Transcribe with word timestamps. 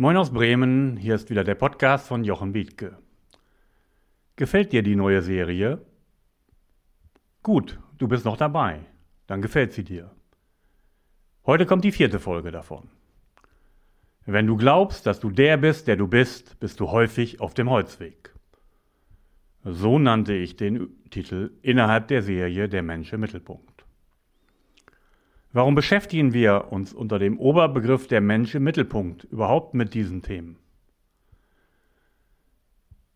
Moin 0.00 0.16
aus 0.16 0.30
Bremen, 0.32 0.96
hier 0.96 1.16
ist 1.16 1.28
wieder 1.28 1.42
der 1.42 1.56
Podcast 1.56 2.06
von 2.06 2.22
Jochen 2.22 2.54
Wiedke. 2.54 2.98
Gefällt 4.36 4.72
dir 4.72 4.84
die 4.84 4.94
neue 4.94 5.22
Serie? 5.22 5.84
Gut, 7.42 7.80
du 7.98 8.06
bist 8.06 8.24
noch 8.24 8.36
dabei, 8.36 8.78
dann 9.26 9.42
gefällt 9.42 9.72
sie 9.72 9.82
dir. 9.82 10.12
Heute 11.44 11.66
kommt 11.66 11.82
die 11.82 11.90
vierte 11.90 12.20
Folge 12.20 12.52
davon. 12.52 12.88
Wenn 14.24 14.46
du 14.46 14.56
glaubst, 14.56 15.04
dass 15.04 15.18
du 15.18 15.30
der 15.30 15.56
bist, 15.56 15.88
der 15.88 15.96
du 15.96 16.06
bist, 16.06 16.60
bist 16.60 16.78
du 16.78 16.92
häufig 16.92 17.40
auf 17.40 17.54
dem 17.54 17.68
Holzweg. 17.68 18.32
So 19.64 19.98
nannte 19.98 20.32
ich 20.32 20.54
den 20.54 20.90
Titel 21.10 21.50
innerhalb 21.60 22.06
der 22.06 22.22
Serie 22.22 22.68
Der 22.68 22.84
Mensch 22.84 23.12
im 23.12 23.18
Mittelpunkt. 23.18 23.77
Warum 25.58 25.74
beschäftigen 25.74 26.32
wir 26.34 26.70
uns 26.70 26.92
unter 26.92 27.18
dem 27.18 27.36
Oberbegriff 27.36 28.06
der 28.06 28.20
Mensch 28.20 28.54
im 28.54 28.62
Mittelpunkt 28.62 29.24
überhaupt 29.24 29.74
mit 29.74 29.92
diesen 29.92 30.22
Themen? 30.22 30.56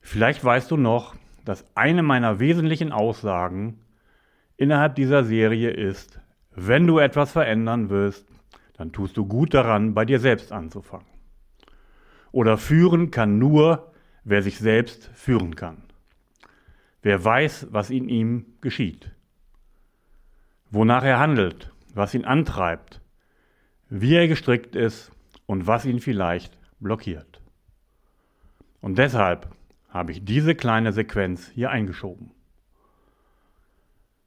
Vielleicht 0.00 0.44
weißt 0.44 0.68
du 0.72 0.76
noch, 0.76 1.14
dass 1.44 1.64
eine 1.76 2.02
meiner 2.02 2.40
wesentlichen 2.40 2.90
Aussagen 2.90 3.78
innerhalb 4.56 4.96
dieser 4.96 5.22
Serie 5.22 5.70
ist, 5.70 6.20
wenn 6.50 6.88
du 6.88 6.98
etwas 6.98 7.30
verändern 7.30 7.90
willst, 7.90 8.26
dann 8.76 8.90
tust 8.90 9.16
du 9.16 9.24
gut 9.24 9.54
daran, 9.54 9.94
bei 9.94 10.04
dir 10.04 10.18
selbst 10.18 10.50
anzufangen. 10.50 11.06
Oder 12.32 12.58
führen 12.58 13.12
kann 13.12 13.38
nur, 13.38 13.92
wer 14.24 14.42
sich 14.42 14.58
selbst 14.58 15.12
führen 15.14 15.54
kann. 15.54 15.84
Wer 17.02 17.24
weiß, 17.24 17.68
was 17.70 17.90
in 17.90 18.08
ihm 18.08 18.46
geschieht. 18.60 19.12
Wonach 20.72 21.04
er 21.04 21.20
handelt 21.20 21.71
was 21.94 22.14
ihn 22.14 22.24
antreibt, 22.24 23.00
wie 23.88 24.14
er 24.14 24.28
gestrickt 24.28 24.76
ist 24.76 25.12
und 25.46 25.66
was 25.66 25.84
ihn 25.84 26.00
vielleicht 26.00 26.58
blockiert. 26.80 27.40
Und 28.80 28.98
deshalb 28.98 29.48
habe 29.88 30.12
ich 30.12 30.24
diese 30.24 30.54
kleine 30.54 30.92
Sequenz 30.92 31.48
hier 31.48 31.70
eingeschoben. 31.70 32.30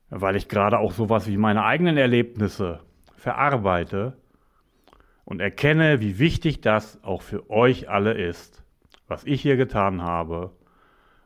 Weil 0.09 0.35
ich 0.35 0.47
gerade 0.47 0.79
auch 0.79 0.91
sowas 0.91 1.27
wie 1.27 1.37
meine 1.37 1.63
eigenen 1.63 1.97
Erlebnisse 1.97 2.81
verarbeite 3.17 4.17
und 5.25 5.41
erkenne, 5.41 5.99
wie 5.99 6.19
wichtig 6.19 6.61
das 6.61 7.03
auch 7.03 7.23
für 7.23 7.49
euch 7.49 7.89
alle 7.89 8.13
ist, 8.13 8.63
was 9.07 9.23
ich 9.25 9.41
hier 9.41 9.57
getan 9.57 10.03
habe 10.03 10.51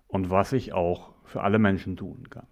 und 0.07 0.29
was 0.29 0.53
ich 0.53 0.73
auch 0.73 1.13
für 1.25 1.41
alle 1.41 1.59
Menschen 1.59 1.97
tun 1.97 2.29
kann. 2.29 2.47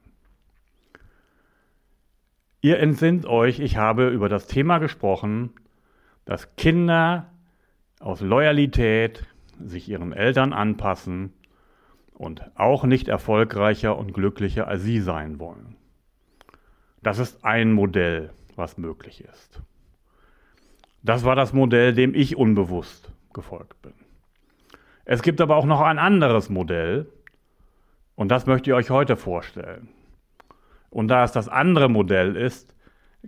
Ihr 2.68 2.80
entsinnt 2.80 3.26
euch, 3.26 3.62
ich 3.62 3.78
habe 3.78 4.10
über 4.10 4.28
das 4.28 4.46
Thema 4.46 4.80
gesprochen, 4.80 5.52
dass 6.26 6.58
Kinder 6.58 7.32
aus 8.02 8.20
Loyalität 8.20 9.26
sich 9.58 9.88
ihren 9.88 10.12
Eltern 10.12 10.52
anpassen 10.52 11.32
und 12.14 12.42
auch 12.56 12.84
nicht 12.84 13.08
erfolgreicher 13.08 13.98
und 13.98 14.14
glücklicher 14.14 14.68
als 14.68 14.84
sie 14.84 15.00
sein 15.00 15.40
wollen. 15.40 15.78
Das 17.02 17.20
ist 17.20 17.46
ein 17.46 17.72
Modell, 17.72 18.32
was 18.58 18.78
möglich 18.78 19.24
ist. 19.24 19.62
Das 21.04 21.24
war 21.24 21.38
das 21.38 21.54
Modell, 21.54 21.94
dem 21.94 22.14
ich 22.14 22.36
unbewusst 22.36 23.14
gefolgt 23.34 23.82
bin. 23.82 23.94
Es 25.06 25.22
gibt 25.22 25.40
aber 25.40 25.56
auch 25.56 25.66
noch 25.66 25.80
ein 25.80 26.00
anderes 26.00 26.50
Modell 26.50 27.08
und 28.18 28.28
das 28.28 28.46
möchte 28.46 28.72
ich 28.72 28.74
euch 28.74 28.90
heute 28.90 29.16
vorstellen. 29.16 29.88
Und 30.90 31.10
da 31.10 31.24
es 31.24 31.32
das 31.32 31.50
andere 31.50 31.90
Modell 31.90 32.36
ist, 32.36 32.76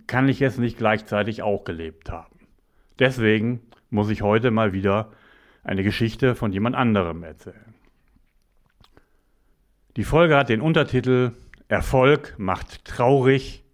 kann 0.06 0.28
ich 0.28 0.42
es 0.42 0.58
nicht 0.58 0.78
gleichzeitig 0.78 1.42
auch 1.42 1.64
gelebt 1.64 2.10
haben. 2.10 2.36
Deswegen 2.98 3.60
muss 3.90 4.10
ich 4.10 4.22
heute 4.22 4.50
mal 4.50 4.72
wieder 4.72 5.10
eine 5.62 5.82
Geschichte 5.82 6.34
von 6.34 6.52
jemand 6.52 6.76
anderem 6.76 7.22
erzählen. 7.22 7.74
Die 9.96 10.04
Folge 10.04 10.36
hat 10.36 10.48
den 10.48 10.60
Untertitel 10.60 11.32
Erfolg 11.68 12.34
macht 12.38 12.84
traurig 12.84 13.64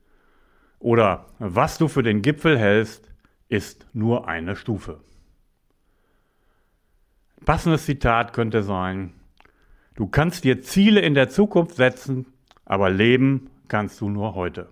oder 0.79 1.27
Was 1.39 1.79
du 1.79 1.89
für 1.89 2.03
den 2.03 2.23
Gipfel 2.23 2.59
hältst, 2.59 3.11
ist 3.49 3.87
nur 3.95 4.29
eine 4.29 4.57
Stufe. 4.57 5.01
Passendes 7.45 7.87
Zitat 7.87 8.33
könnte 8.33 8.63
sein, 8.63 9.15
du 9.95 10.07
kannst 10.07 10.45
dir 10.45 10.63
Ziele 10.63 11.01
in 11.01 11.15
der 11.15 11.29
Zukunft 11.29 11.77
setzen, 11.77 12.27
aber 12.65 12.91
Leben 12.91 13.51
kannst 13.69 14.01
du 14.01 14.09
nur 14.09 14.35
heute. 14.35 14.69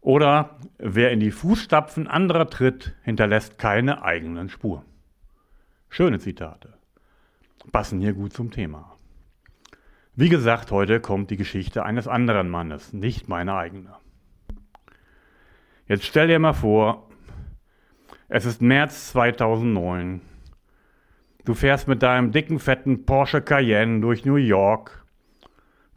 Oder 0.00 0.56
wer 0.78 1.10
in 1.10 1.20
die 1.20 1.30
Fußstapfen 1.30 2.06
anderer 2.06 2.48
tritt, 2.48 2.94
hinterlässt 3.02 3.58
keine 3.58 4.02
eigenen 4.02 4.48
Spuren. 4.48 4.84
Schöne 5.88 6.18
Zitate. 6.18 6.74
Passen 7.70 8.00
hier 8.00 8.14
gut 8.14 8.32
zum 8.32 8.50
Thema. 8.50 8.96
Wie 10.14 10.28
gesagt, 10.28 10.70
heute 10.70 11.00
kommt 11.00 11.30
die 11.30 11.36
Geschichte 11.36 11.84
eines 11.84 12.08
anderen 12.08 12.48
Mannes, 12.48 12.92
nicht 12.92 13.28
meine 13.28 13.54
eigene. 13.54 13.94
Jetzt 15.86 16.04
stell 16.04 16.28
dir 16.28 16.38
mal 16.38 16.52
vor, 16.52 17.08
es 18.28 18.44
ist 18.44 18.62
März 18.62 19.08
2009. 19.10 20.20
Du 21.44 21.54
fährst 21.54 21.88
mit 21.88 22.02
deinem 22.02 22.32
dicken, 22.32 22.58
fetten 22.58 23.04
Porsche 23.04 23.42
Cayenne 23.42 24.00
durch 24.00 24.24
New 24.24 24.36
York 24.36 24.99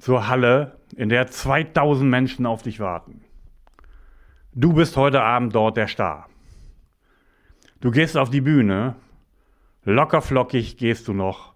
zur 0.04 0.28
Halle, 0.28 0.80
in 0.98 1.08
der 1.08 1.28
2000 1.28 2.10
Menschen 2.10 2.46
auf 2.46 2.62
dich 2.62 2.82
warten. 2.82 3.24
Du 4.52 4.74
bist 4.74 4.98
heute 4.98 5.22
Abend 5.22 5.56
dort 5.56 5.78
der 5.78 5.88
Star. 5.88 6.28
Du 7.80 7.90
gehst 7.90 8.18
auf 8.18 8.30
die 8.30 8.42
Bühne, 8.42 8.96
locker 9.86 10.22
flockig 10.22 10.76
gehst 10.76 11.08
du 11.08 11.14
noch, 11.14 11.54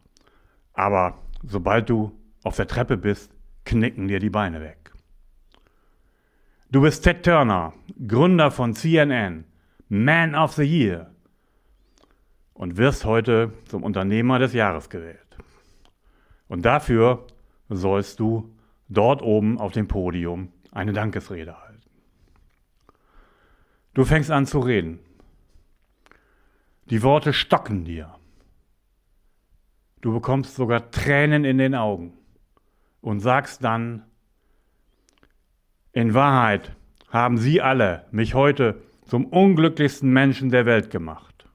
aber 0.71 1.17
sobald 1.43 1.89
du 1.89 2.17
auf 2.41 2.55
der 2.55 2.67
Treppe 2.67 2.95
bist, 2.95 3.33
knicken 3.65 4.07
dir 4.07 4.19
die 4.19 4.29
Beine 4.29 4.61
weg. 4.61 4.93
Du 6.71 6.79
bist 6.79 7.03
Ted 7.03 7.23
Turner, 7.23 7.73
Gründer 8.07 8.49
von 8.49 8.73
CNN, 8.73 9.43
Man 9.89 10.35
of 10.35 10.53
the 10.53 10.63
Year 10.63 11.11
und 12.53 12.77
wirst 12.77 13.03
heute 13.03 13.51
zum 13.65 13.83
Unternehmer 13.83 14.39
des 14.39 14.53
Jahres 14.53 14.89
gewählt. 14.89 15.37
Und 16.47 16.65
dafür 16.65 17.27
sollst 17.69 18.19
du 18.19 18.53
dort 18.89 19.21
oben 19.21 19.59
auf 19.59 19.73
dem 19.73 19.87
Podium 19.87 20.51
eine 20.71 20.93
Dankesrede 20.93 21.59
halten. 21.59 21.81
Du 23.93 24.05
fängst 24.05 24.31
an 24.31 24.45
zu 24.45 24.59
reden. 24.59 24.99
Die 26.89 27.03
Worte 27.03 27.33
stocken 27.33 27.83
dir. 27.83 28.15
Du 30.01 30.13
bekommst 30.13 30.55
sogar 30.55 30.91
Tränen 30.91 31.43
in 31.43 31.57
den 31.57 31.75
Augen 31.75 32.13
und 33.01 33.19
sagst 33.19 33.63
dann, 33.63 34.03
in 35.91 36.13
Wahrheit 36.13 36.75
haben 37.09 37.37
Sie 37.37 37.61
alle 37.61 38.05
mich 38.11 38.35
heute 38.35 38.81
zum 39.05 39.25
unglücklichsten 39.25 40.11
Menschen 40.11 40.49
der 40.51 40.65
Welt 40.65 40.91
gemacht. 40.91 41.49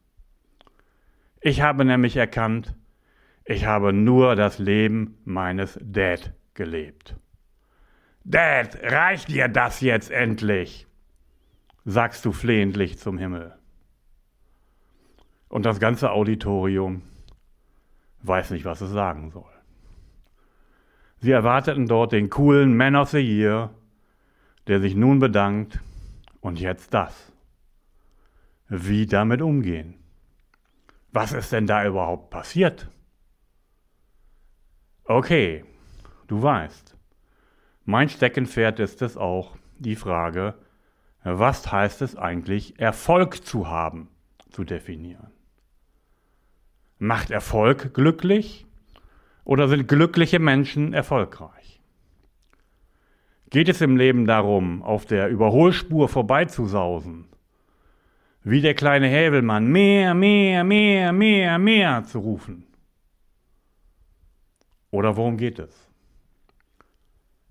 Ich 1.41 1.63
habe 1.63 1.85
nämlich 1.85 2.17
erkannt, 2.17 2.75
ich 3.45 3.67
habe 3.67 3.93
nur 3.93 4.37
das 4.37 4.59
Leben 4.59 5.19
meines 5.25 5.79
Dad 5.83 6.33
gelebt. 6.55 7.17
Dad, 8.25 8.79
reicht 8.83 9.29
dir 9.29 9.49
das 9.49 9.81
jetzt 9.81 10.11
endlich? 10.11 10.87
sagst 11.85 12.25
du 12.25 12.31
flehentlich 12.31 12.99
zum 12.99 13.19
Himmel. 13.19 13.57
Und 15.49 15.67
das 15.67 15.81
ganze 15.81 16.13
Auditorium 16.13 17.03
weiß 18.23 18.53
nicht, 18.53 18.65
was 18.65 18.81
es 18.81 18.91
sagen 18.91 19.31
soll. 19.31 19.51
Sie 21.19 21.33
erwarteten 21.33 21.87
dort 21.87 22.13
den 22.13 22.31
coolen 22.31 22.77
Man 22.77 22.97
of 22.97 23.11
the 23.11 23.19
Year, 23.19 23.71
der 24.67 24.81
sich 24.81 24.95
nun 24.95 25.19
bedankt 25.19 25.81
und 26.41 26.61
jetzt 26.61 26.95
das. 26.95 27.33
Wie 28.69 29.07
damit 29.07 29.43
umgehen? 29.43 29.95
Was 31.13 31.33
ist 31.33 31.53
denn 31.53 31.67
da 31.67 31.85
überhaupt 31.85 32.31
passiert? 32.31 32.89
Okay, 35.05 35.65
du 36.29 36.41
weißt, 36.41 36.97
mein 37.85 38.09
Steckenpferd 38.09 38.79
ist 38.79 39.03
es 39.03 39.17
auch, 39.17 39.57
die 39.79 39.97
Frage, 39.97 40.55
was 41.25 41.73
heißt 41.73 42.03
es 42.03 42.15
eigentlich, 42.15 42.79
Erfolg 42.79 43.45
zu 43.45 43.69
haben, 43.69 44.09
zu 44.51 44.63
definieren. 44.63 45.33
Macht 46.99 47.33
Erfolg 47.33 47.95
glücklich 47.95 48.65
oder 49.43 49.67
sind 49.67 49.89
glückliche 49.89 50.39
Menschen 50.39 50.95
erfolgreich? 50.95 51.81
Geht 53.51 53.69
es 53.69 53.81
im 53.81 53.97
Leben 53.97 54.25
darum, 54.25 54.85
auf 54.85 55.05
der 55.05 55.29
Überholspur 55.29 56.09
vorbeizusausen, 56.09 57.27
wie 58.45 58.61
der 58.61 58.75
kleine 58.75 59.09
Hävelmann 59.09 59.67
mehr, 59.67 60.15
mehr, 60.15 60.63
mehr, 60.63 61.13
mehr, 61.13 61.59
mehr 61.59 62.05
zu 62.05 62.21
rufen? 62.21 62.72
Oder 64.93 65.17
worum 65.17 65.39
geht 65.39 65.59
es? 65.59 65.89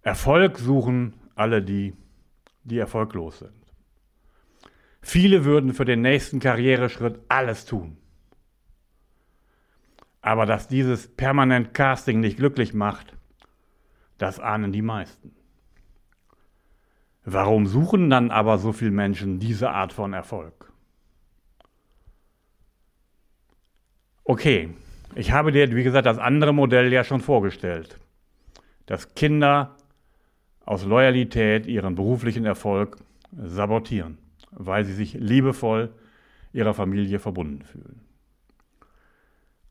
Erfolg 0.04 0.58
suchen 0.60 1.14
alle 1.36 1.62
die, 1.62 1.96
die 2.64 2.78
erfolglos 2.78 3.40
sind. 3.40 3.52
Viele 5.02 5.44
würden 5.44 5.74
für 5.74 5.84
den 5.84 6.02
nächsten 6.02 6.40
Karriereschritt 6.40 7.20
alles 7.28 7.66
tun. 7.66 7.98
Aber 10.22 10.46
dass 10.46 10.68
dieses 10.68 11.08
permanent 11.08 11.74
Casting 11.74 12.20
nicht 12.20 12.38
glücklich 12.38 12.76
macht, 12.76 13.18
das 14.20 14.40
ahnen 14.40 14.72
die 14.72 14.84
meisten. 14.84 15.36
Warum 17.26 17.66
suchen 17.66 18.12
dann 18.12 18.30
aber 18.30 18.60
so 18.60 18.72
viele 18.72 18.92
Menschen 18.92 19.40
diese 19.40 19.72
Art 19.72 19.94
von 19.94 20.14
Erfolg? 20.14 20.72
Okay, 24.24 24.76
ich 25.16 25.32
habe 25.32 25.52
dir, 25.52 25.76
wie 25.76 25.84
gesagt, 25.84 26.06
das 26.06 26.18
andere 26.18 26.54
Modell 26.54 26.92
ja 26.92 27.04
schon 27.04 27.22
vorgestellt, 27.22 28.00
dass 28.86 29.14
Kinder 29.16 29.76
aus 30.66 30.86
Loyalität 30.86 31.66
ihren 31.66 31.96
beruflichen 31.96 32.46
Erfolg 32.46 32.98
sabotieren, 33.32 34.18
weil 34.52 34.86
sie 34.86 34.94
sich 34.94 35.14
liebevoll 35.14 35.94
ihrer 36.54 36.74
Familie 36.74 37.20
verbunden 37.20 37.62
fühlen. 37.64 38.02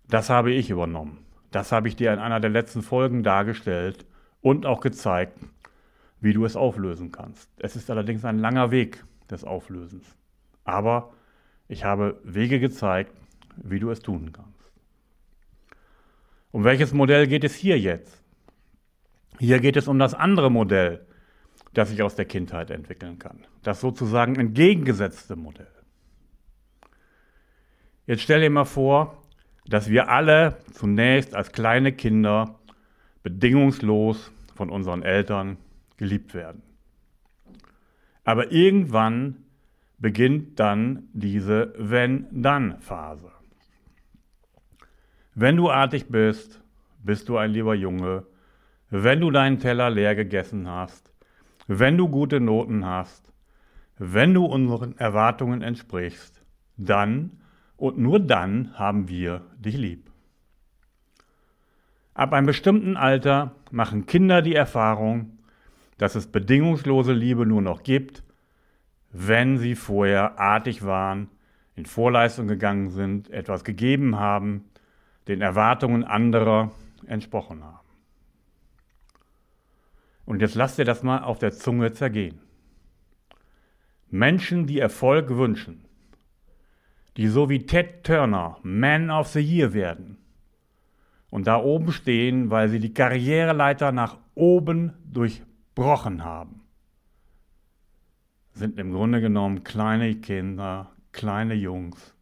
Das 0.09 0.31
habe 0.31 0.51
ich 0.51 0.71
übernommen. 0.71 1.19
Das 1.51 1.73
habe 1.73 1.89
ich 1.89 1.97
dir 1.97 2.13
in 2.13 2.19
einer 2.19 2.41
der 2.41 2.51
letzten 2.51 2.83
Folgen 2.83 3.23
dargestellt 3.23 4.07
und 4.41 4.67
auch 4.67 4.81
gezeigt, 4.81 5.39
wie 6.21 6.33
du 6.33 6.45
es 6.45 6.57
auflösen 6.57 7.13
kannst. 7.13 7.51
Es 7.59 7.77
ist 7.77 7.91
allerdings 7.91 8.25
ein 8.25 8.39
langer 8.39 8.71
Weg 8.71 9.05
des 9.31 9.45
Auflösens. 9.45 10.17
Aber 10.65 11.13
ich 11.69 11.85
habe 11.85 12.21
Wege 12.25 12.61
gezeigt, 12.61 13.13
wie 13.57 13.79
du 13.79 13.91
es 13.91 14.01
tun 14.01 14.33
kannst. 14.33 14.60
Um 16.53 16.65
welches 16.65 16.93
Modell 16.93 17.27
geht 17.27 17.45
es 17.45 17.55
hier 17.55 17.79
jetzt? 17.79 18.23
Hier 19.39 19.61
geht 19.61 19.77
es 19.77 19.89
um 19.89 19.99
das 19.99 20.15
andere 20.15 20.51
Modell, 20.51 21.07
das 21.73 21.91
sich 21.91 22.03
aus 22.03 22.17
der 22.17 22.25
Kindheit 22.25 22.71
entwickeln 22.71 23.19
kann. 23.19 23.47
Das 23.63 23.81
sozusagen 23.81 24.37
entgegengesetzte 24.37 25.37
Modell. 25.37 25.71
Jetzt 28.07 28.23
stell 28.23 28.41
dir 28.41 28.51
mal 28.51 28.65
vor, 28.65 29.23
dass 29.67 29.89
wir 29.89 30.09
alle 30.09 30.59
zunächst 30.73 31.35
als 31.37 31.53
kleine 31.53 31.93
Kinder 31.93 32.59
bedingungslos 33.23 34.33
von 34.55 34.69
unseren 34.69 35.03
Eltern 35.03 35.59
geliebt 35.97 36.35
werden. 36.35 36.63
Aber 38.25 38.51
irgendwann 38.51 39.45
beginnt 39.99 40.59
dann 40.59 41.09
diese 41.13 41.73
Wenn-Dann-Phase. 41.79 43.31
Wenn 45.35 45.57
du 45.57 45.71
artig 45.71 46.09
bist, 46.09 46.61
bist 47.05 47.29
du 47.29 47.37
ein 47.37 47.53
lieber 47.53 47.75
Junge. 47.75 48.25
Wenn 48.91 49.21
du 49.21 49.31
deinen 49.31 49.61
Teller 49.61 49.89
leer 49.89 50.17
gegessen 50.17 50.69
hast, 50.69 51.13
wenn 51.69 51.97
du 51.97 52.09
gute 52.09 52.41
Noten 52.41 52.85
hast, 52.85 53.33
wenn 53.97 54.35
du 54.35 54.45
unseren 54.45 54.99
Erwartungen 54.99 55.63
entsprichst, 55.63 56.43
dann 56.77 57.39
und 57.77 57.97
nur 57.99 58.19
dann 58.19 58.73
haben 58.75 59.09
wir 59.09 59.43
dich 59.57 59.77
lieb. 59.77 60.11
Ab 62.13 62.33
einem 62.33 62.47
bestimmten 62.47 62.97
Alter 62.97 63.55
machen 63.71 64.07
Kinder 64.07 64.43
die 64.43 64.57
Erfahrung, 64.57 65.39
dass 65.97 66.17
es 66.17 66.27
bedingungslose 66.27 67.13
Liebe 67.13 67.47
nur 67.47 67.63
noch 67.63 67.85
gibt, 67.85 68.25
wenn 69.13 69.59
sie 69.59 69.77
vorher 69.77 70.41
artig 70.41 70.85
waren, 70.85 71.29
in 71.77 71.87
Vorleistung 71.87 72.49
gegangen 72.49 72.91
sind, 72.91 73.31
etwas 73.31 73.65
gegeben 73.65 74.19
haben, 74.19 74.70
den 75.29 75.41
Erwartungen 75.41 76.05
anderer 76.05 76.73
entsprochen 77.07 77.65
haben. 77.65 77.79
Und 80.25 80.41
jetzt 80.41 80.55
lasst 80.55 80.79
ihr 80.79 80.85
das 80.85 81.03
mal 81.03 81.23
auf 81.23 81.39
der 81.39 81.53
Zunge 81.53 81.93
zergehen. 81.93 82.41
Menschen, 84.09 84.67
die 84.67 84.79
Erfolg 84.79 85.31
wünschen, 85.31 85.85
die 87.17 87.29
so 87.29 87.49
wie 87.49 87.67
Ted 87.67 88.05
Turner 88.05 88.59
Man 88.63 89.11
of 89.11 89.29
the 89.29 89.41
Year 89.41 89.73
werden 89.73 90.19
und 91.31 91.47
da 91.47 91.63
oben 91.63 91.93
stehen, 91.93 92.51
weil 92.51 92.69
sie 92.69 92.81
die 92.81 92.95
Karriereleiter 92.95 93.93
nach 93.93 94.19
oben 94.35 94.93
durch 95.05 95.43
gebrochen 95.81 96.25
haben, 96.25 96.61
sind 98.53 98.79
im 98.79 98.93
Grunde 98.93 99.23
genommen 99.23 99.65
kleine 99.65 100.15
Kinder, 100.17 100.91
kleine 101.13 101.55
Jungs, 101.55 102.15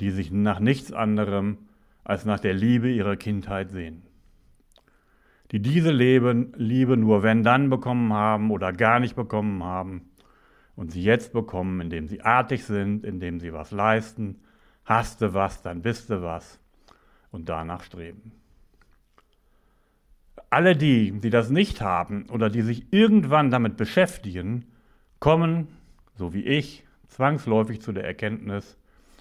die 0.00 0.10
sich 0.10 0.32
nach 0.32 0.58
nichts 0.58 0.92
anderem 0.92 1.58
als 2.04 2.24
nach 2.24 2.40
der 2.40 2.54
Liebe 2.54 2.90
ihrer 2.90 3.16
Kindheit 3.16 3.70
sehen. 3.70 4.02
Die 5.50 5.60
diese 5.60 5.92
Liebe 5.92 6.96
nur 6.96 7.22
wenn 7.22 7.42
dann 7.42 7.68
bekommen 7.68 8.12
haben 8.12 8.50
oder 8.50 8.72
gar 8.72 9.00
nicht 9.00 9.14
bekommen 9.14 9.62
haben 9.62 10.10
und 10.76 10.90
sie 10.90 11.02
jetzt 11.02 11.32
bekommen, 11.32 11.80
indem 11.80 12.08
sie 12.08 12.22
artig 12.22 12.64
sind, 12.64 13.04
indem 13.04 13.38
sie 13.38 13.52
was 13.52 13.70
leisten. 13.70 14.40
Hast 14.84 15.20
du 15.20 15.34
was, 15.34 15.62
dann 15.62 15.82
bist 15.82 16.10
du 16.10 16.22
was 16.22 16.58
und 17.30 17.48
danach 17.48 17.82
streben. 17.82 18.32
Alle 20.48 20.76
die, 20.76 21.12
die 21.12 21.30
das 21.30 21.50
nicht 21.50 21.80
haben 21.80 22.26
oder 22.30 22.50
die 22.50 22.62
sich 22.62 22.92
irgendwann 22.92 23.50
damit 23.50 23.76
beschäftigen, 23.76 24.66
kommen, 25.18 25.68
so 26.16 26.34
wie 26.34 26.44
ich, 26.44 26.84
zwangsläufig 27.08 27.80
zu 27.80 27.92
der 27.92 28.04
Erkenntnis, 28.04 28.76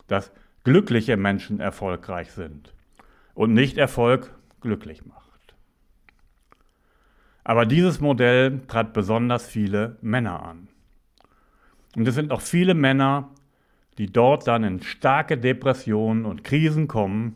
dass 0.07 0.31
glückliche 0.63 1.17
Menschen 1.17 1.59
erfolgreich 1.59 2.31
sind 2.31 2.73
und 3.33 3.53
nicht 3.53 3.77
Erfolg 3.77 4.33
glücklich 4.61 5.05
macht. 5.05 5.21
Aber 7.43 7.65
dieses 7.65 7.99
Modell 7.99 8.61
trat 8.67 8.93
besonders 8.93 9.47
viele 9.47 9.97
Männer 10.01 10.43
an. 10.43 10.67
Und 11.95 12.07
es 12.07 12.15
sind 12.15 12.31
auch 12.31 12.41
viele 12.41 12.73
Männer, 12.73 13.29
die 13.97 14.11
dort 14.11 14.47
dann 14.47 14.63
in 14.63 14.81
starke 14.81 15.37
Depressionen 15.37 16.25
und 16.25 16.43
Krisen 16.43 16.87
kommen, 16.87 17.35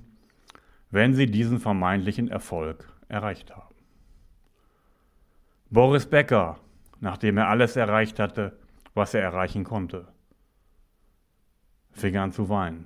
wenn 0.92 1.14
sie 1.14 1.26
diesen 1.26 1.60
vermeintlichen 1.60 2.30
Erfolg 2.30 2.88
erreicht 3.10 3.56
haben. 3.56 3.76
Boris 5.70 6.06
Becker, 6.06 6.60
nachdem 7.02 7.38
er 7.38 7.50
alles 7.50 7.76
erreicht 7.76 8.20
hatte, 8.20 8.58
was 8.94 9.14
er 9.14 9.22
erreichen 9.22 9.64
konnte, 9.64 10.08
fing 11.92 12.16
an 12.16 12.32
zu 12.32 12.48
weinen, 12.48 12.86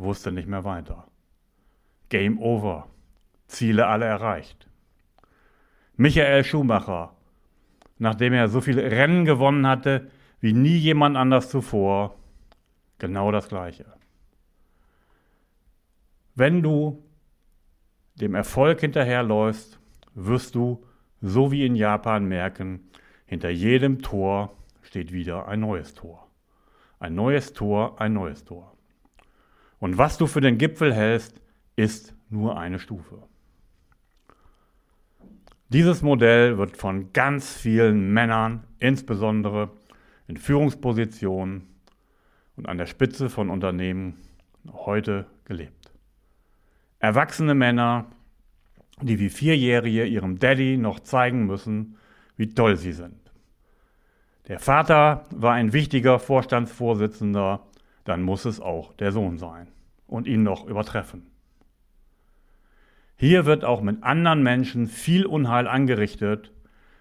wusste 0.00 0.32
nicht 0.32 0.48
mehr 0.48 0.64
weiter. 0.64 1.06
Game 2.08 2.38
over, 2.38 2.88
Ziele 3.46 3.86
alle 3.86 4.06
erreicht. 4.06 4.68
Michael 5.96 6.44
Schumacher, 6.44 7.14
nachdem 7.98 8.32
er 8.32 8.48
so 8.48 8.60
viele 8.60 8.90
Rennen 8.90 9.24
gewonnen 9.24 9.66
hatte 9.66 10.10
wie 10.40 10.52
nie 10.54 10.76
jemand 10.76 11.16
anders 11.16 11.50
zuvor, 11.50 12.16
genau 12.98 13.30
das 13.30 13.48
Gleiche. 13.48 13.84
Wenn 16.34 16.62
du 16.62 17.04
dem 18.14 18.34
Erfolg 18.34 18.80
hinterherläufst, 18.80 19.78
wirst 20.14 20.54
du 20.54 20.84
so 21.20 21.52
wie 21.52 21.66
in 21.66 21.76
Japan 21.76 22.24
merken, 22.24 22.90
hinter 23.26 23.50
jedem 23.50 24.00
Tor 24.00 24.56
steht 24.82 25.12
wieder 25.12 25.48
ein 25.48 25.60
neues 25.60 25.94
Tor. 25.94 26.30
Ein 26.98 27.14
neues 27.14 27.52
Tor, 27.52 28.00
ein 28.00 28.14
neues 28.14 28.44
Tor. 28.44 28.76
Und 29.80 29.98
was 29.98 30.16
du 30.16 30.28
für 30.28 30.40
den 30.40 30.58
Gipfel 30.58 30.94
hältst, 30.94 31.40
ist 31.74 32.14
nur 32.28 32.56
eine 32.56 32.78
Stufe. 32.78 33.24
Dieses 35.68 36.02
Modell 36.02 36.56
wird 36.58 36.76
von 36.76 37.12
ganz 37.12 37.52
vielen 37.56 38.12
Männern, 38.12 38.64
insbesondere 38.78 39.70
in 40.28 40.36
Führungspositionen 40.36 41.66
und 42.56 42.68
an 42.68 42.78
der 42.78 42.86
Spitze 42.86 43.28
von 43.28 43.50
Unternehmen, 43.50 44.16
heute 44.72 45.26
gelebt. 45.44 45.92
Erwachsene 47.00 47.54
Männer 47.54 48.06
die 49.02 49.18
wie 49.18 49.30
Vierjährige 49.30 50.04
ihrem 50.04 50.38
Daddy 50.38 50.76
noch 50.76 51.00
zeigen 51.00 51.46
müssen, 51.46 51.96
wie 52.36 52.48
toll 52.48 52.76
sie 52.76 52.92
sind. 52.92 53.16
Der 54.48 54.58
Vater 54.58 55.26
war 55.30 55.54
ein 55.54 55.72
wichtiger 55.72 56.18
Vorstandsvorsitzender, 56.18 57.66
dann 58.04 58.22
muss 58.22 58.44
es 58.44 58.60
auch 58.60 58.92
der 58.94 59.12
Sohn 59.12 59.38
sein 59.38 59.68
und 60.06 60.26
ihn 60.26 60.42
noch 60.42 60.66
übertreffen. 60.66 61.26
Hier 63.16 63.44
wird 63.44 63.64
auch 63.64 63.82
mit 63.82 64.02
anderen 64.02 64.42
Menschen 64.42 64.86
viel 64.86 65.26
Unheil 65.26 65.68
angerichtet, 65.68 66.52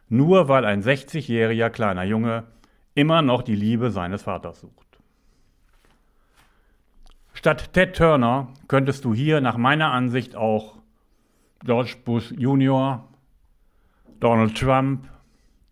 nur 0.10 0.50
weil 0.50 0.66
ein 0.66 0.84
60-jähriger 0.84 1.70
kleiner 1.70 2.04
Junge 2.04 2.44
immer 2.94 3.22
noch 3.22 3.42
die 3.42 3.56
Liebe 3.56 3.92
seines 3.92 4.24
Vaters 4.24 4.60
sucht. 4.62 5.00
Statt 7.34 7.72
Ted 7.72 7.96
Turner 7.96 8.50
könntest 8.68 9.06
du 9.06 9.14
hier 9.14 9.40
nach 9.40 9.56
meiner 9.56 9.94
Ansicht 9.94 10.36
auch 10.36 10.80
George 11.64 11.96
Bush 12.04 12.32
Junior, 12.32 13.08
Donald 14.20 14.58
Trump, 14.58 15.08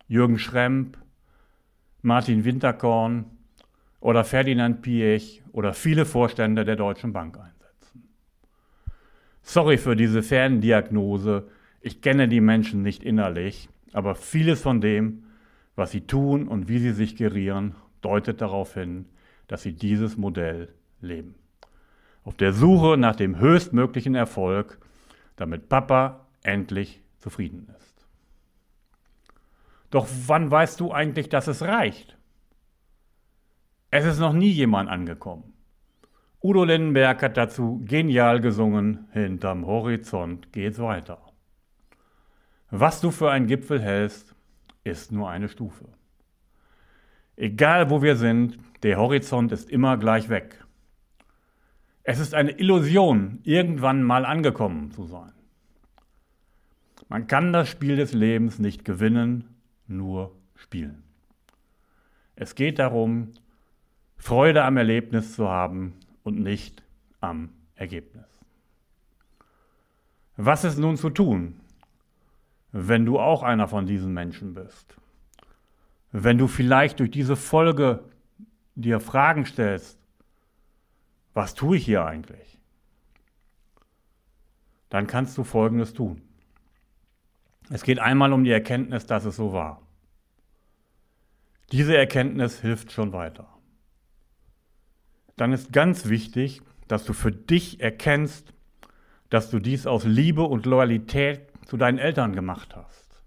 Jürgen 0.06 0.38
Schremp, 0.38 0.96
Martin 2.00 2.46
Winterkorn 2.46 3.26
oder 4.00 4.24
Ferdinand 4.24 4.82
Piech 4.82 5.42
oder 5.52 5.72
viele 5.74 6.04
Vorstände 6.04 6.64
der 6.64 6.76
Deutschen 6.76 7.12
Bank 7.12 7.36
einsetzen. 7.36 8.08
Sorry 9.42 9.78
für 9.78 9.96
diese 9.96 10.22
Ferndiagnose, 10.22 11.48
ich 11.80 12.00
kenne 12.00 12.28
die 12.28 12.40
Menschen 12.40 12.82
nicht 12.82 13.02
innerlich, 13.02 13.68
aber 13.92 14.14
vieles 14.14 14.60
von 14.60 14.80
dem, 14.80 15.24
was 15.76 15.90
sie 15.92 16.02
tun 16.02 16.48
und 16.48 16.68
wie 16.68 16.78
sie 16.78 16.92
sich 16.92 17.16
gerieren, 17.16 17.74
deutet 18.02 18.40
darauf 18.40 18.74
hin, 18.74 19.06
dass 19.46 19.62
sie 19.62 19.72
dieses 19.72 20.16
Modell 20.16 20.68
leben. 21.00 21.34
auf 22.28 22.36
der 22.36 22.52
Suche 22.52 22.98
nach 22.98 23.16
dem 23.16 23.38
höchstmöglichen 23.38 24.14
Erfolg, 24.14 24.78
damit 25.36 25.70
Papa 25.70 26.26
endlich 26.42 27.00
zufrieden 27.20 27.72
ist. 27.78 28.06
Doch 29.90 30.06
wann 30.26 30.50
weißt 30.50 30.78
du 30.78 30.92
eigentlich, 30.92 31.30
dass 31.30 31.46
es 31.46 31.62
reicht? 31.62 32.17
Es 33.90 34.04
ist 34.04 34.18
noch 34.18 34.34
nie 34.34 34.50
jemand 34.50 34.90
angekommen. 34.90 35.54
Udo 36.42 36.64
Lindenberg 36.64 37.22
hat 37.22 37.36
dazu 37.36 37.82
genial 37.84 38.40
gesungen, 38.40 39.08
hinterm 39.12 39.66
Horizont 39.66 40.52
geht's 40.52 40.78
weiter. 40.78 41.20
Was 42.70 43.00
du 43.00 43.10
für 43.10 43.30
einen 43.30 43.46
Gipfel 43.46 43.80
hältst, 43.80 44.34
ist 44.84 45.10
nur 45.10 45.30
eine 45.30 45.48
Stufe. 45.48 45.86
Egal 47.36 47.88
wo 47.88 48.02
wir 48.02 48.16
sind, 48.16 48.58
der 48.82 48.98
Horizont 48.98 49.52
ist 49.52 49.70
immer 49.70 49.96
gleich 49.96 50.28
weg. 50.28 50.64
Es 52.02 52.18
ist 52.18 52.34
eine 52.34 52.52
Illusion, 52.52 53.40
irgendwann 53.42 54.02
mal 54.02 54.26
angekommen 54.26 54.90
zu 54.90 55.04
sein. 55.04 55.32
Man 57.08 57.26
kann 57.26 57.54
das 57.54 57.70
Spiel 57.70 57.96
des 57.96 58.12
Lebens 58.12 58.58
nicht 58.58 58.84
gewinnen, 58.84 59.56
nur 59.86 60.36
spielen. 60.56 61.04
Es 62.36 62.54
geht 62.54 62.78
darum, 62.78 63.32
Freude 64.18 64.64
am 64.64 64.76
Erlebnis 64.76 65.34
zu 65.34 65.48
haben 65.48 65.94
und 66.22 66.40
nicht 66.40 66.82
am 67.20 67.50
Ergebnis. 67.74 68.26
Was 70.36 70.64
ist 70.64 70.78
nun 70.78 70.96
zu 70.96 71.10
tun, 71.10 71.60
wenn 72.72 73.06
du 73.06 73.18
auch 73.18 73.42
einer 73.42 73.68
von 73.68 73.86
diesen 73.86 74.12
Menschen 74.12 74.54
bist? 74.54 74.96
Wenn 76.12 76.38
du 76.38 76.46
vielleicht 76.46 77.00
durch 77.00 77.10
diese 77.10 77.36
Folge 77.36 78.04
dir 78.74 79.00
Fragen 79.00 79.46
stellst, 79.46 79.98
was 81.34 81.54
tue 81.54 81.76
ich 81.76 81.84
hier 81.84 82.04
eigentlich? 82.04 82.58
Dann 84.90 85.06
kannst 85.06 85.36
du 85.38 85.44
Folgendes 85.44 85.92
tun. 85.92 86.22
Es 87.70 87.82
geht 87.82 87.98
einmal 87.98 88.32
um 88.32 88.44
die 88.44 88.50
Erkenntnis, 88.50 89.06
dass 89.06 89.24
es 89.24 89.36
so 89.36 89.52
war. 89.52 89.82
Diese 91.72 91.96
Erkenntnis 91.96 92.60
hilft 92.60 92.92
schon 92.92 93.12
weiter. 93.12 93.57
Dann 95.38 95.52
ist 95.52 95.72
ganz 95.72 96.08
wichtig, 96.08 96.62
dass 96.88 97.04
du 97.04 97.12
für 97.12 97.30
dich 97.30 97.80
erkennst, 97.80 98.52
dass 99.30 99.50
du 99.50 99.60
dies 99.60 99.86
aus 99.86 100.04
Liebe 100.04 100.42
und 100.42 100.66
Loyalität 100.66 101.52
zu 101.64 101.76
deinen 101.76 101.98
Eltern 101.98 102.34
gemacht 102.34 102.74
hast, 102.74 103.22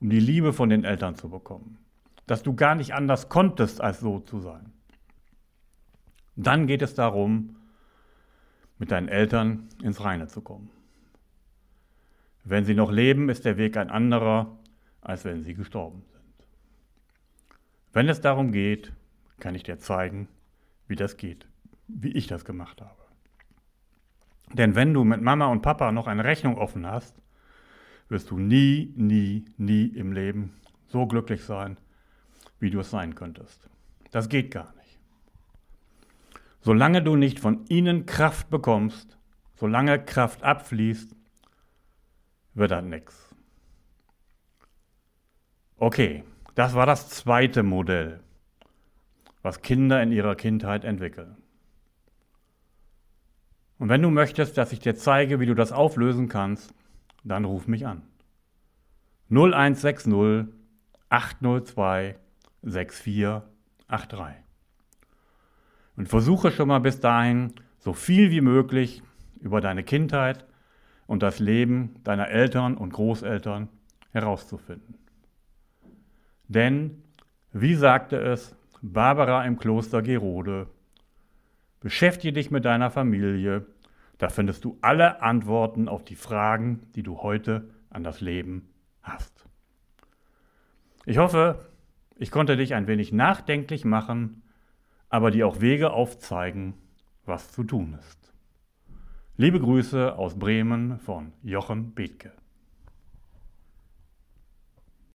um 0.00 0.10
die 0.10 0.18
Liebe 0.18 0.52
von 0.52 0.68
den 0.68 0.82
Eltern 0.84 1.14
zu 1.14 1.30
bekommen, 1.30 1.78
dass 2.26 2.42
du 2.42 2.54
gar 2.54 2.74
nicht 2.74 2.94
anders 2.94 3.28
konntest, 3.28 3.80
als 3.80 4.00
so 4.00 4.18
zu 4.18 4.40
sein. 4.40 4.72
Dann 6.34 6.66
geht 6.66 6.82
es 6.82 6.94
darum, 6.94 7.56
mit 8.78 8.90
deinen 8.90 9.08
Eltern 9.08 9.68
ins 9.82 10.02
Reine 10.02 10.26
zu 10.26 10.40
kommen. 10.40 10.70
Wenn 12.42 12.64
sie 12.64 12.74
noch 12.74 12.90
leben, 12.90 13.28
ist 13.28 13.44
der 13.44 13.56
Weg 13.56 13.76
ein 13.76 13.90
anderer, 13.90 14.58
als 15.00 15.24
wenn 15.24 15.42
sie 15.42 15.54
gestorben 15.54 16.02
sind. 16.10 16.48
Wenn 17.92 18.08
es 18.08 18.20
darum 18.20 18.50
geht, 18.50 18.92
kann 19.38 19.54
ich 19.54 19.62
dir 19.62 19.78
zeigen, 19.78 20.26
wie 20.90 20.96
das 20.96 21.16
geht, 21.16 21.46
wie 21.86 22.10
ich 22.10 22.26
das 22.26 22.44
gemacht 22.44 22.80
habe. 22.80 23.00
Denn 24.52 24.74
wenn 24.74 24.92
du 24.92 25.04
mit 25.04 25.22
Mama 25.22 25.46
und 25.46 25.62
Papa 25.62 25.92
noch 25.92 26.08
eine 26.08 26.24
Rechnung 26.24 26.58
offen 26.58 26.84
hast, 26.84 27.14
wirst 28.08 28.30
du 28.32 28.38
nie, 28.38 28.92
nie, 28.96 29.44
nie 29.56 29.86
im 29.86 30.12
Leben 30.12 30.60
so 30.88 31.06
glücklich 31.06 31.44
sein, 31.44 31.78
wie 32.58 32.70
du 32.70 32.80
es 32.80 32.90
sein 32.90 33.14
könntest. 33.14 33.70
Das 34.10 34.28
geht 34.28 34.50
gar 34.50 34.74
nicht. 34.74 34.98
Solange 36.60 37.02
du 37.02 37.14
nicht 37.14 37.38
von 37.38 37.64
ihnen 37.68 38.04
Kraft 38.04 38.50
bekommst, 38.50 39.16
solange 39.54 40.04
Kraft 40.04 40.42
abfließt, 40.42 41.14
wird 42.54 42.70
das 42.72 42.84
nichts. 42.84 43.34
Okay, 45.76 46.24
das 46.56 46.74
war 46.74 46.86
das 46.86 47.08
zweite 47.08 47.62
Modell, 47.62 48.20
was 49.42 49.62
Kinder 49.62 50.02
in 50.02 50.12
ihrer 50.12 50.34
Kindheit 50.34 50.84
entwickeln. 50.84 51.36
Und 53.78 53.88
wenn 53.88 54.02
du 54.02 54.10
möchtest, 54.10 54.58
dass 54.58 54.72
ich 54.72 54.80
dir 54.80 54.94
zeige, 54.94 55.40
wie 55.40 55.46
du 55.46 55.54
das 55.54 55.72
auflösen 55.72 56.28
kannst, 56.28 56.74
dann 57.24 57.46
ruf 57.46 57.66
mich 57.66 57.86
an. 57.86 58.02
0160 59.30 60.48
802 61.08 62.16
6483. 62.62 64.44
Und 65.96 66.08
versuche 66.08 66.50
schon 66.50 66.68
mal 66.68 66.80
bis 66.80 67.00
dahin 67.00 67.54
so 67.78 67.94
viel 67.94 68.30
wie 68.30 68.42
möglich 68.42 69.02
über 69.40 69.60
deine 69.60 69.82
Kindheit 69.82 70.46
und 71.06 71.22
das 71.22 71.38
Leben 71.38 71.94
deiner 72.04 72.28
Eltern 72.28 72.76
und 72.76 72.92
Großeltern 72.92 73.68
herauszufinden. 74.12 74.94
Denn, 76.48 77.02
wie 77.52 77.74
sagte 77.74 78.16
es 78.16 78.54
Barbara 78.82 79.44
im 79.44 79.58
Kloster 79.58 80.02
Gerode, 80.02 80.66
beschäftige 81.80 82.32
dich 82.32 82.50
mit 82.50 82.64
deiner 82.64 82.90
Familie, 82.90 83.66
da 84.18 84.28
findest 84.28 84.64
du 84.64 84.78
alle 84.80 85.22
Antworten 85.22 85.88
auf 85.88 86.04
die 86.04 86.14
Fragen, 86.14 86.80
die 86.94 87.02
du 87.02 87.18
heute 87.18 87.70
an 87.90 88.04
das 88.04 88.20
Leben 88.20 88.68
hast. 89.02 89.46
Ich 91.06 91.18
hoffe, 91.18 91.66
ich 92.16 92.30
konnte 92.30 92.56
dich 92.56 92.74
ein 92.74 92.86
wenig 92.86 93.12
nachdenklich 93.12 93.84
machen, 93.84 94.42
aber 95.08 95.30
dir 95.30 95.46
auch 95.46 95.60
Wege 95.60 95.90
aufzeigen, 95.90 96.74
was 97.24 97.50
zu 97.50 97.64
tun 97.64 97.96
ist. 97.98 98.32
Liebe 99.36 99.58
Grüße 99.58 100.16
aus 100.16 100.38
Bremen 100.38 100.98
von 100.98 101.32
Jochen 101.42 101.94
Bethke. 101.94 102.32